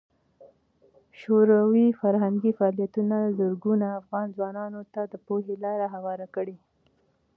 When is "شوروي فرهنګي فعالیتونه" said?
1.19-3.17